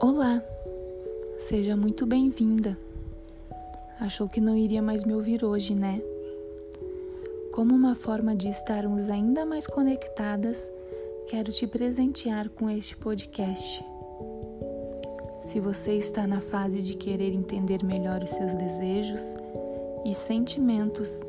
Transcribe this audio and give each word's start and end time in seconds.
Olá, 0.00 0.42
seja 1.38 1.76
muito 1.76 2.04
bem-vinda. 2.04 2.76
Achou 4.00 4.28
que 4.28 4.40
não 4.40 4.56
iria 4.56 4.82
mais 4.82 5.04
me 5.04 5.14
ouvir 5.14 5.44
hoje, 5.44 5.74
né? 5.74 6.02
Como 7.52 7.74
uma 7.74 7.94
forma 7.94 8.34
de 8.34 8.48
estarmos 8.48 9.08
ainda 9.08 9.46
mais 9.46 9.66
conectadas, 9.66 10.70
quero 11.28 11.52
te 11.52 11.66
presentear 11.66 12.48
com 12.48 12.68
este 12.68 12.96
podcast. 12.96 13.84
Se 15.40 15.60
você 15.60 15.92
está 15.92 16.26
na 16.26 16.40
fase 16.40 16.82
de 16.82 16.94
querer 16.94 17.32
entender 17.32 17.84
melhor 17.84 18.22
os 18.22 18.30
seus 18.30 18.54
desejos 18.54 19.34
e 20.04 20.12
sentimentos, 20.12 21.20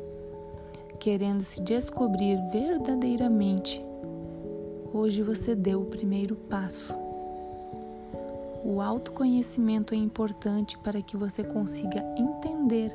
querendo 0.98 1.42
se 1.42 1.60
descobrir 1.60 2.36
verdadeiramente, 2.50 3.84
hoje 4.92 5.22
você 5.22 5.54
deu 5.54 5.82
o 5.82 5.86
primeiro 5.86 6.34
passo. 6.34 7.05
O 8.68 8.80
autoconhecimento 8.80 9.94
é 9.94 9.96
importante 9.96 10.76
para 10.76 11.00
que 11.00 11.16
você 11.16 11.44
consiga 11.44 12.04
entender 12.18 12.90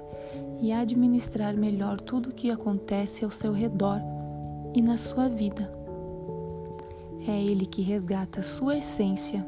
e 0.60 0.70
administrar 0.74 1.56
melhor 1.56 2.02
tudo 2.02 2.30
o 2.30 2.34
que 2.34 2.52
acontece 2.52 3.24
ao 3.24 3.32
seu 3.32 3.54
redor 3.54 4.02
e 4.76 4.82
na 4.82 4.98
sua 4.98 5.30
vida. 5.30 5.74
É 7.26 7.42
ele 7.42 7.66
que 7.66 7.82
resgata 7.82 8.42
a 8.42 8.44
sua 8.44 8.80
essência 8.80 9.48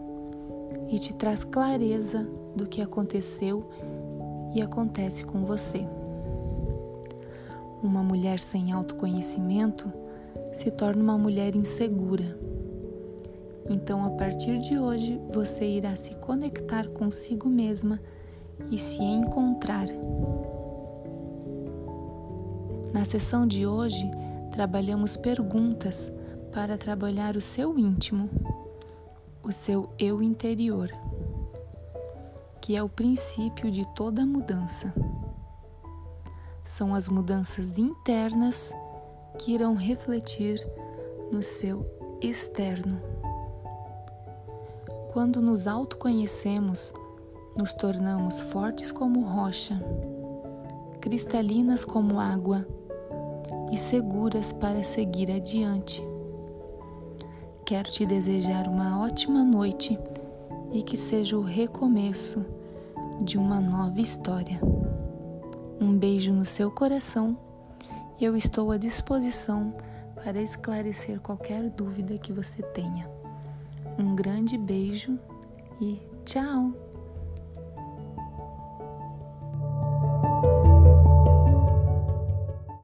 e 0.88 0.98
te 0.98 1.14
traz 1.14 1.44
clareza 1.44 2.26
do 2.56 2.68
que 2.68 2.82
aconteceu 2.82 3.70
e 4.56 4.62
acontece 4.62 5.26
com 5.26 5.42
você. 5.42 5.86
Uma 7.84 8.02
mulher 8.02 8.40
sem 8.40 8.72
autoconhecimento 8.72 9.92
se 10.54 10.72
torna 10.72 11.04
uma 11.04 11.18
mulher 11.18 11.54
insegura 11.54 12.40
então, 13.70 14.06
a 14.06 14.10
partir 14.12 14.60
de 14.60 14.78
hoje, 14.78 15.20
você 15.34 15.66
irá 15.66 15.96
se 15.96 16.16
conectar 16.16 16.88
consigo 16.90 17.48
mesma 17.48 18.00
e 18.70 18.78
se 18.78 19.02
encontrar. 19.02 19.88
Na 22.94 23.06
sessão 23.06 23.48
de 23.48 23.66
hoje, 23.66 24.10
trabalhamos 24.52 25.18
perguntas 25.18 26.12
para 26.52 26.78
trabalhar 26.78 27.36
o 27.36 27.42
seu 27.42 27.78
íntimo, 27.80 28.30
o 29.42 29.52
seu 29.52 29.90
eu 29.98 30.22
interior, 30.22 30.92
que 32.62 32.76
é 32.76 32.84
o 32.84 32.90
princípio 32.90 33.72
de 33.72 33.86
toda 33.96 34.26
mudança. 34.26 34.94
São 36.64 36.94
as 36.94 37.08
mudanças 37.08 37.78
internas 37.78 38.74
que 39.40 39.54
irão 39.54 39.74
refletir 39.74 40.60
no 41.32 41.42
seu 41.42 41.86
externo. 42.22 43.23
Quando 45.14 45.44
nos 45.44 45.68
autoconhecemos, 45.68 46.92
nos 47.56 47.72
tornamos 47.72 48.42
fortes 48.42 48.92
como 48.92 49.22
rocha, 49.22 49.80
cristalinas 51.00 51.86
como 51.86 52.20
água 52.20 52.66
e 53.72 53.78
seguras 53.78 54.52
para 54.52 54.84
seguir 54.84 55.30
adiante. 55.30 56.04
Quero 57.64 57.92
te 57.92 58.08
desejar 58.08 58.68
uma 58.68 59.04
ótima 59.04 59.44
noite 59.44 60.00
e 60.72 60.82
que 60.82 60.98
seja 60.98 61.38
o 61.38 61.44
recomeço 61.44 62.44
de 63.22 63.38
uma 63.38 63.62
nova 63.62 64.02
história. 64.02 64.60
Um 65.80 65.96
beijo 65.96 66.34
no 66.34 66.44
seu 66.44 66.72
coração 66.72 67.38
e 68.20 68.26
eu 68.26 68.36
estou 68.36 68.72
à 68.72 68.78
disposição 68.78 69.76
para 70.16 70.42
esclarecer 70.42 71.20
qualquer 71.20 71.70
dúvida 71.70 72.18
que 72.18 72.34
você 72.34 72.64
tenha. 72.64 73.23
Um 73.98 74.16
grande 74.16 74.58
beijo 74.58 75.20
e 75.80 76.00
tchau! 76.26 76.93